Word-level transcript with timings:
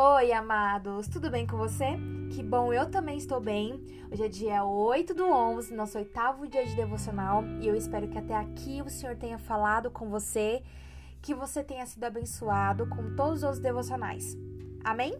Oi, 0.00 0.30
amados, 0.30 1.08
tudo 1.08 1.28
bem 1.28 1.44
com 1.44 1.56
você? 1.56 1.98
Que 2.30 2.40
bom, 2.40 2.72
eu 2.72 2.88
também 2.88 3.18
estou 3.18 3.40
bem. 3.40 3.84
Hoje 4.12 4.22
é 4.22 4.28
dia 4.28 4.64
8 4.64 5.12
do 5.12 5.28
11, 5.28 5.74
nosso 5.74 5.98
oitavo 5.98 6.46
dia 6.46 6.64
de 6.64 6.76
devocional, 6.76 7.42
e 7.60 7.66
eu 7.66 7.74
espero 7.74 8.06
que 8.06 8.16
até 8.16 8.32
aqui 8.32 8.80
o 8.80 8.88
Senhor 8.88 9.16
tenha 9.16 9.38
falado 9.38 9.90
com 9.90 10.08
você, 10.08 10.62
que 11.20 11.34
você 11.34 11.64
tenha 11.64 11.84
sido 11.84 12.04
abençoado 12.04 12.86
com 12.86 13.16
todos 13.16 13.42
os 13.42 13.58
devocionais. 13.58 14.38
Amém? 14.84 15.18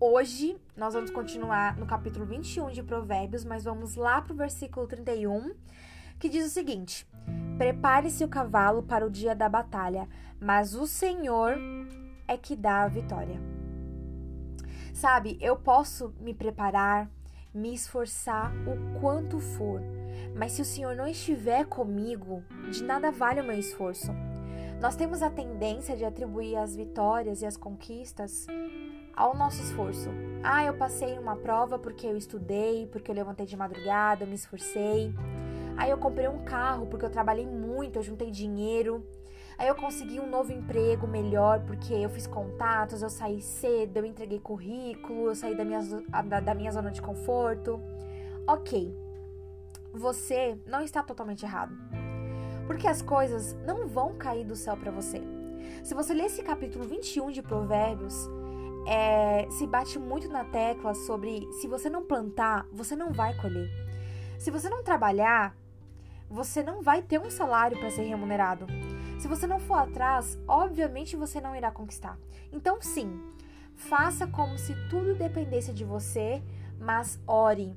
Hoje 0.00 0.56
nós 0.74 0.94
vamos 0.94 1.10
continuar 1.10 1.76
no 1.76 1.84
capítulo 1.84 2.24
21 2.24 2.70
de 2.70 2.82
Provérbios, 2.82 3.44
mas 3.44 3.64
vamos 3.64 3.94
lá 3.94 4.22
para 4.22 4.32
o 4.32 4.36
versículo 4.36 4.86
31, 4.86 5.52
que 6.18 6.30
diz 6.30 6.46
o 6.46 6.50
seguinte: 6.50 7.06
Prepare-se 7.58 8.24
o 8.24 8.28
cavalo 8.28 8.82
para 8.82 9.06
o 9.06 9.10
dia 9.10 9.34
da 9.34 9.50
batalha, 9.50 10.08
mas 10.40 10.74
o 10.74 10.86
Senhor 10.86 11.58
é 12.26 12.36
que 12.36 12.54
dá 12.54 12.84
a 12.84 12.88
vitória. 12.88 13.59
Sabe, 14.92 15.38
eu 15.40 15.56
posso 15.56 16.14
me 16.20 16.34
preparar, 16.34 17.10
me 17.54 17.74
esforçar 17.74 18.52
o 18.66 19.00
quanto 19.00 19.38
for, 19.38 19.80
mas 20.36 20.52
se 20.52 20.62
o 20.62 20.64
Senhor 20.64 20.94
não 20.94 21.06
estiver 21.06 21.64
comigo, 21.66 22.42
de 22.70 22.82
nada 22.82 23.10
vale 23.10 23.40
o 23.40 23.44
meu 23.44 23.58
esforço. 23.58 24.12
Nós 24.80 24.96
temos 24.96 25.22
a 25.22 25.28
tendência 25.28 25.96
de 25.96 26.04
atribuir 26.04 26.56
as 26.56 26.74
vitórias 26.74 27.42
e 27.42 27.46
as 27.46 27.56
conquistas 27.56 28.46
ao 29.14 29.36
nosso 29.36 29.62
esforço. 29.62 30.08
Ah, 30.42 30.64
eu 30.64 30.74
passei 30.74 31.18
uma 31.18 31.36
prova 31.36 31.78
porque 31.78 32.06
eu 32.06 32.16
estudei, 32.16 32.86
porque 32.86 33.10
eu 33.10 33.14
levantei 33.14 33.44
de 33.44 33.56
madrugada, 33.56 34.24
eu 34.24 34.28
me 34.28 34.34
esforcei. 34.34 35.12
Aí 35.76 35.90
eu 35.90 35.98
comprei 35.98 36.28
um 36.28 36.44
carro 36.44 36.86
porque 36.86 37.04
eu 37.04 37.10
trabalhei 37.10 37.46
muito, 37.46 37.98
eu 37.98 38.02
juntei 38.02 38.30
dinheiro. 38.30 39.06
Aí 39.60 39.68
eu 39.68 39.74
consegui 39.74 40.18
um 40.18 40.26
novo 40.26 40.50
emprego 40.50 41.06
melhor 41.06 41.60
porque 41.66 41.92
eu 41.92 42.08
fiz 42.08 42.26
contatos, 42.26 43.02
eu 43.02 43.10
saí 43.10 43.42
cedo, 43.42 43.98
eu 43.98 44.06
entreguei 44.06 44.40
currículo, 44.40 45.26
eu 45.26 45.34
saí 45.34 45.54
da 45.54 45.66
minha, 45.66 45.80
da, 46.26 46.40
da 46.40 46.54
minha 46.54 46.72
zona 46.72 46.90
de 46.90 47.02
conforto. 47.02 47.78
Ok, 48.46 48.96
você 49.92 50.58
não 50.66 50.80
está 50.80 51.02
totalmente 51.02 51.44
errado. 51.44 51.76
Porque 52.66 52.88
as 52.88 53.02
coisas 53.02 53.52
não 53.66 53.86
vão 53.86 54.16
cair 54.16 54.46
do 54.46 54.56
céu 54.56 54.78
para 54.78 54.90
você. 54.90 55.20
Se 55.84 55.92
você 55.92 56.14
ler 56.14 56.24
esse 56.24 56.42
capítulo 56.42 56.86
21 56.86 57.30
de 57.30 57.42
Provérbios, 57.42 58.14
é, 58.86 59.46
se 59.50 59.66
bate 59.66 59.98
muito 59.98 60.26
na 60.26 60.42
tecla 60.42 60.94
sobre 60.94 61.46
se 61.60 61.68
você 61.68 61.90
não 61.90 62.02
plantar, 62.02 62.66
você 62.72 62.96
não 62.96 63.12
vai 63.12 63.36
colher. 63.36 63.68
Se 64.38 64.50
você 64.50 64.70
não 64.70 64.82
trabalhar, 64.82 65.54
você 66.30 66.62
não 66.62 66.80
vai 66.80 67.02
ter 67.02 67.20
um 67.20 67.30
salário 67.30 67.78
para 67.78 67.90
ser 67.90 68.04
remunerado. 68.04 68.66
Se 69.20 69.28
você 69.28 69.46
não 69.46 69.60
for 69.60 69.74
atrás, 69.74 70.38
obviamente 70.48 71.14
você 71.14 71.42
não 71.42 71.54
irá 71.54 71.70
conquistar. 71.70 72.18
Então, 72.50 72.80
sim, 72.80 73.20
faça 73.76 74.26
como 74.26 74.56
se 74.56 74.74
tudo 74.88 75.14
dependesse 75.14 75.74
de 75.74 75.84
você, 75.84 76.42
mas 76.78 77.20
ore 77.26 77.76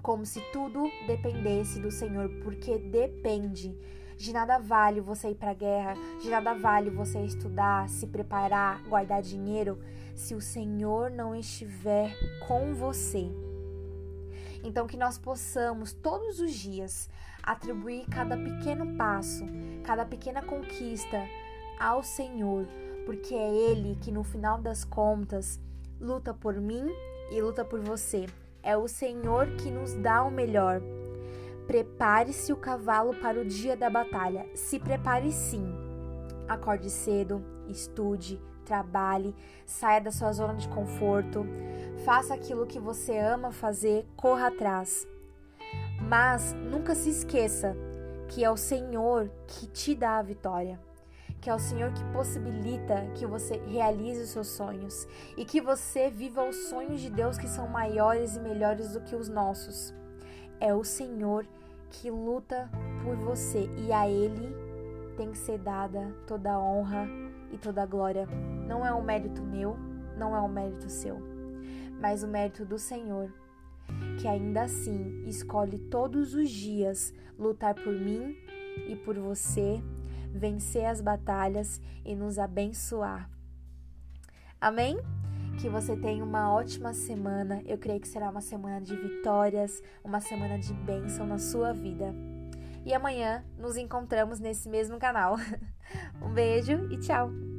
como 0.00 0.24
se 0.24 0.40
tudo 0.52 0.88
dependesse 1.08 1.80
do 1.80 1.90
Senhor, 1.90 2.30
porque 2.44 2.78
depende. 2.78 3.76
De 4.16 4.32
nada 4.32 4.58
vale 4.58 5.00
você 5.00 5.30
ir 5.30 5.34
para 5.34 5.50
a 5.50 5.54
guerra, 5.54 5.94
de 6.22 6.30
nada 6.30 6.54
vale 6.54 6.88
você 6.88 7.20
estudar, 7.24 7.88
se 7.88 8.06
preparar, 8.06 8.80
guardar 8.84 9.22
dinheiro, 9.22 9.82
se 10.14 10.36
o 10.36 10.40
Senhor 10.40 11.10
não 11.10 11.34
estiver 11.34 12.14
com 12.46 12.74
você. 12.76 13.28
Então, 14.62 14.86
que 14.86 14.96
nós 14.96 15.18
possamos 15.18 15.92
todos 15.92 16.40
os 16.40 16.52
dias 16.52 17.08
atribuir 17.42 18.06
cada 18.06 18.36
pequeno 18.36 18.96
passo, 18.96 19.44
cada 19.84 20.04
pequena 20.04 20.42
conquista 20.42 21.18
ao 21.78 22.02
Senhor, 22.02 22.66
porque 23.06 23.34
é 23.34 23.54
Ele 23.54 23.96
que 24.00 24.12
no 24.12 24.22
final 24.22 24.60
das 24.60 24.84
contas 24.84 25.58
luta 26.00 26.32
por 26.34 26.54
mim 26.54 26.86
e 27.30 27.40
luta 27.40 27.64
por 27.64 27.80
você. 27.80 28.26
É 28.62 28.76
o 28.76 28.86
Senhor 28.86 29.46
que 29.56 29.70
nos 29.70 29.94
dá 29.94 30.22
o 30.22 30.30
melhor. 30.30 30.82
Prepare-se 31.66 32.52
o 32.52 32.56
cavalo 32.56 33.14
para 33.14 33.40
o 33.40 33.44
dia 33.44 33.76
da 33.76 33.88
batalha. 33.88 34.46
Se 34.54 34.78
prepare 34.78 35.32
sim. 35.32 35.64
Acorde 36.48 36.90
cedo, 36.90 37.42
estude, 37.68 38.40
trabalhe, 38.70 39.34
saia 39.66 40.00
da 40.00 40.12
sua 40.12 40.32
zona 40.32 40.54
de 40.54 40.68
conforto, 40.68 41.44
faça 42.04 42.34
aquilo 42.34 42.68
que 42.68 42.78
você 42.78 43.18
ama 43.18 43.50
fazer, 43.50 44.06
corra 44.16 44.46
atrás. 44.46 45.08
Mas 46.00 46.52
nunca 46.52 46.94
se 46.94 47.10
esqueça 47.10 47.76
que 48.28 48.44
é 48.44 48.50
o 48.50 48.56
Senhor 48.56 49.28
que 49.48 49.66
te 49.66 49.92
dá 49.92 50.18
a 50.18 50.22
vitória, 50.22 50.78
que 51.40 51.50
é 51.50 51.54
o 51.54 51.58
Senhor 51.58 51.92
que 51.92 52.04
possibilita 52.12 53.10
que 53.16 53.26
você 53.26 53.56
realize 53.66 54.22
os 54.22 54.30
seus 54.30 54.46
sonhos 54.46 55.08
e 55.36 55.44
que 55.44 55.60
você 55.60 56.08
viva 56.08 56.48
os 56.48 56.68
sonhos 56.68 57.00
de 57.00 57.10
Deus 57.10 57.36
que 57.36 57.48
são 57.48 57.66
maiores 57.66 58.36
e 58.36 58.40
melhores 58.40 58.92
do 58.92 59.00
que 59.00 59.16
os 59.16 59.28
nossos. 59.28 59.92
É 60.60 60.72
o 60.72 60.84
Senhor 60.84 61.44
que 61.90 62.08
luta 62.08 62.70
por 63.02 63.16
você 63.16 63.68
e 63.78 63.92
a 63.92 64.08
Ele 64.08 64.54
tem 65.16 65.32
que 65.32 65.38
ser 65.38 65.58
dada 65.58 66.14
toda 66.24 66.52
a 66.52 66.60
honra 66.60 67.29
e 67.50 67.58
toda 67.58 67.86
glória. 67.86 68.26
Não 68.66 68.84
é 68.84 68.92
um 68.92 69.02
mérito 69.02 69.42
meu, 69.42 69.76
não 70.16 70.34
é 70.34 70.40
um 70.40 70.48
mérito 70.48 70.88
seu, 70.88 71.18
mas 72.00 72.22
o 72.22 72.28
mérito 72.28 72.64
do 72.64 72.78
Senhor 72.78 73.30
que 74.18 74.28
ainda 74.28 74.62
assim 74.62 75.24
escolhe 75.26 75.78
todos 75.78 76.34
os 76.34 76.50
dias 76.50 77.14
lutar 77.38 77.74
por 77.74 77.92
mim 77.92 78.36
e 78.88 78.96
por 78.96 79.18
você, 79.18 79.82
vencer 80.32 80.84
as 80.84 81.00
batalhas 81.00 81.80
e 82.04 82.14
nos 82.14 82.38
abençoar. 82.38 83.30
Amém? 84.60 84.98
Que 85.58 85.68
você 85.68 85.96
tenha 85.96 86.22
uma 86.24 86.52
ótima 86.52 86.92
semana. 86.92 87.62
Eu 87.66 87.78
creio 87.78 88.00
que 88.00 88.08
será 88.08 88.30
uma 88.30 88.40
semana 88.40 88.80
de 88.80 88.94
vitórias, 88.94 89.82
uma 90.04 90.20
semana 90.20 90.58
de 90.58 90.72
bênção 90.72 91.26
na 91.26 91.38
sua 91.38 91.72
vida. 91.72 92.14
E 92.84 92.94
amanhã 92.94 93.44
nos 93.58 93.76
encontramos 93.76 94.40
nesse 94.40 94.68
mesmo 94.68 94.98
canal. 94.98 95.36
Um 96.22 96.32
beijo 96.32 96.88
e 96.92 96.98
tchau! 97.00 97.49